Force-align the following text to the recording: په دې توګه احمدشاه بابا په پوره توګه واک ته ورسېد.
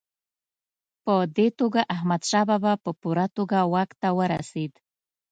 په 1.03 1.15
دې 1.35 1.47
توګه 1.59 1.81
احمدشاه 1.95 2.45
بابا 2.49 2.73
په 2.83 2.91
پوره 3.01 3.25
توګه 3.37 3.57
واک 3.73 3.91
ته 4.01 4.09
ورسېد. 4.17 4.73